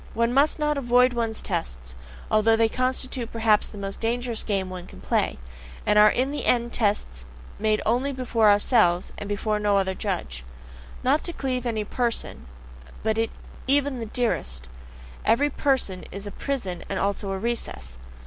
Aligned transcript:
One 0.15 0.33
must 0.33 0.57
not 0.57 0.79
avoid 0.79 1.13
one's 1.13 1.43
tests, 1.43 1.93
although 2.31 2.55
they 2.55 2.67
constitute 2.67 3.31
perhaps 3.31 3.67
the 3.67 3.77
most 3.77 3.99
dangerous 3.99 4.41
game 4.41 4.67
one 4.71 4.87
can 4.87 4.99
play, 4.99 5.37
and 5.85 5.99
are 5.99 6.09
in 6.09 6.31
the 6.31 6.43
end 6.47 6.73
tests 6.73 7.27
made 7.59 7.83
only 7.85 8.11
before 8.11 8.49
ourselves 8.49 9.13
and 9.19 9.29
before 9.29 9.59
no 9.59 9.77
other 9.77 9.93
judge. 9.93 10.43
Not 11.03 11.23
to 11.25 11.33
cleave 11.33 11.61
to 11.61 11.69
any 11.69 11.83
person, 11.83 12.47
be 13.03 13.11
it 13.11 13.29
even 13.67 13.99
the 13.99 14.07
dearest 14.07 14.69
every 15.23 15.51
person 15.51 16.05
is 16.11 16.25
a 16.25 16.31
prison 16.31 16.83
and 16.89 16.97
also 16.97 17.29
a 17.29 17.37
recess. 17.37 17.99